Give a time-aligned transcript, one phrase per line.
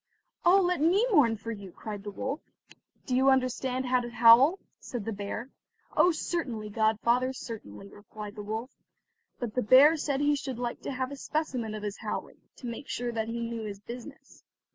[0.43, 2.39] "Oh, let me mourn for you," cried the wolf.
[3.05, 5.51] "Do you understand how to howl?" said the bear.
[5.95, 8.71] "Oh, certainly, godfather, certainly," replied the wolf;
[9.37, 12.65] but the bear said he should like to have a specimen of his howling, to
[12.65, 14.43] make sure that he knew his business.